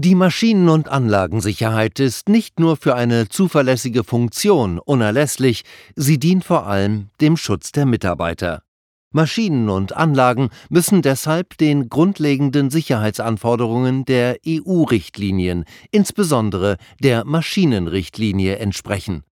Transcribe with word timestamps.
Die 0.00 0.14
Maschinen- 0.14 0.68
und 0.68 0.88
Anlagensicherheit 0.88 1.98
ist 1.98 2.28
nicht 2.28 2.60
nur 2.60 2.76
für 2.76 2.94
eine 2.94 3.28
zuverlässige 3.28 4.04
Funktion 4.04 4.78
unerlässlich, 4.78 5.64
sie 5.96 6.20
dient 6.20 6.44
vor 6.44 6.68
allem 6.68 7.08
dem 7.20 7.36
Schutz 7.36 7.72
der 7.72 7.84
Mitarbeiter. 7.84 8.62
Maschinen 9.10 9.68
und 9.68 9.96
Anlagen 9.96 10.50
müssen 10.70 11.02
deshalb 11.02 11.58
den 11.58 11.88
grundlegenden 11.88 12.70
Sicherheitsanforderungen 12.70 14.04
der 14.04 14.36
EU-Richtlinien, 14.46 15.64
insbesondere 15.90 16.76
der 17.02 17.24
Maschinenrichtlinie, 17.24 18.60
entsprechen. 18.60 19.24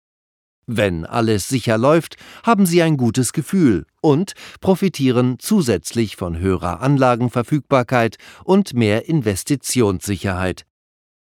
Wenn 0.66 1.04
alles 1.04 1.48
sicher 1.48 1.78
läuft, 1.78 2.16
haben 2.42 2.66
Sie 2.66 2.82
ein 2.82 2.96
gutes 2.96 3.32
Gefühl 3.32 3.86
und 4.00 4.32
profitieren 4.60 5.36
zusätzlich 5.38 6.16
von 6.16 6.38
höherer 6.38 6.80
Anlagenverfügbarkeit 6.80 8.16
und 8.42 8.74
mehr 8.74 9.08
Investitionssicherheit. 9.08 10.66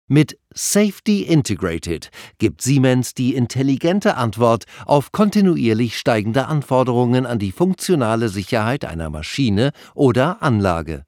Mit 0.09 0.39
Safety 0.54 1.23
Integrated 1.23 2.09
gibt 2.37 2.61
Siemens 2.61 3.13
die 3.13 3.35
intelligente 3.35 4.15
Antwort 4.15 4.63
auf 4.85 5.11
kontinuierlich 5.11 5.97
steigende 5.97 6.47
Anforderungen 6.47 7.25
an 7.25 7.39
die 7.39 7.51
funktionale 7.51 8.29
Sicherheit 8.29 8.85
einer 8.85 9.09
Maschine 9.09 9.71
oder 9.93 10.41
Anlage. 10.41 11.05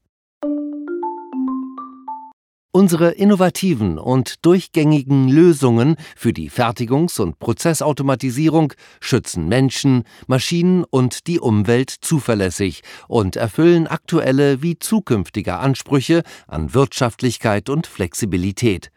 Unsere 2.72 3.10
innovativen 3.10 3.98
und 3.98 4.46
durchgängigen 4.46 5.28
Lösungen 5.28 5.96
für 6.16 6.34
die 6.34 6.52
Fertigungs- 6.52 7.20
und 7.20 7.40
Prozessautomatisierung 7.40 8.74
schützen 9.00 9.48
Menschen, 9.48 10.04
Maschinen 10.28 10.84
und 10.84 11.26
die 11.26 11.40
Umwelt 11.40 11.90
zuverlässig 11.90 12.84
und 13.08 13.38
erfüllen 13.38 13.88
aktuelle 13.88 14.62
wie 14.62 14.78
zukünftige 14.78 15.58
Ansprüche 15.58 16.22
an 16.48 16.76
Wirtschaftlichkeit 16.76 17.70
und 17.70 17.88
Flexibilität. 17.88 18.92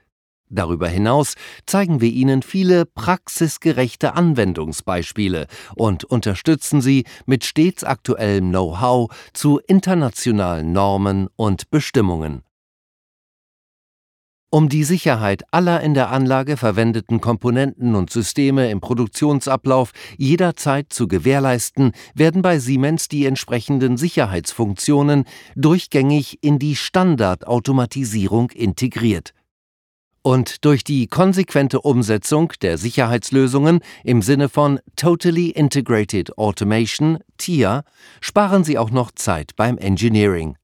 Darüber 0.50 0.88
hinaus 0.88 1.34
zeigen 1.64 2.02
wir 2.02 2.10
Ihnen 2.10 2.42
viele 2.42 2.84
praxisgerechte 2.84 4.12
Anwendungsbeispiele 4.12 5.46
und 5.74 6.04
unterstützen 6.04 6.82
Sie 6.82 7.04
mit 7.24 7.46
stets 7.46 7.84
aktuellem 7.84 8.50
Know-how 8.50 9.10
zu 9.32 9.60
internationalen 9.66 10.72
Normen 10.72 11.28
und 11.36 11.70
Bestimmungen. 11.70 12.42
Um 14.54 14.68
die 14.68 14.84
Sicherheit 14.84 15.44
aller 15.50 15.80
in 15.80 15.94
der 15.94 16.10
Anlage 16.10 16.58
verwendeten 16.58 17.22
Komponenten 17.22 17.94
und 17.94 18.10
Systeme 18.10 18.70
im 18.70 18.82
Produktionsablauf 18.82 19.92
jederzeit 20.18 20.92
zu 20.92 21.08
gewährleisten, 21.08 21.92
werden 22.14 22.42
bei 22.42 22.58
Siemens 22.58 23.08
die 23.08 23.24
entsprechenden 23.24 23.96
Sicherheitsfunktionen 23.96 25.24
durchgängig 25.56 26.40
in 26.42 26.58
die 26.58 26.76
Standardautomatisierung 26.76 28.50
integriert. 28.50 29.32
Und 30.20 30.66
durch 30.66 30.84
die 30.84 31.06
konsequente 31.06 31.80
Umsetzung 31.80 32.52
der 32.60 32.76
Sicherheitslösungen 32.76 33.80
im 34.04 34.20
Sinne 34.20 34.50
von 34.50 34.80
Totally 34.96 35.48
Integrated 35.48 36.36
Automation 36.36 37.20
TIA 37.38 37.84
sparen 38.20 38.64
Sie 38.64 38.76
auch 38.76 38.90
noch 38.90 39.12
Zeit 39.12 39.56
beim 39.56 39.78
Engineering. 39.78 40.58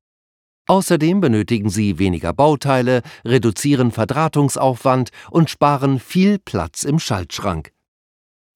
Außerdem 0.69 1.22
benötigen 1.22 1.70
Sie 1.70 1.98
weniger 1.98 2.34
Bauteile, 2.34 3.00
reduzieren 3.24 3.91
Verdrahtungsaufwand 3.91 5.08
und 5.30 5.48
sparen 5.48 5.98
viel 5.98 6.38
Platz 6.38 6.84
im 6.84 6.98
Schaltschrank. 6.98 7.72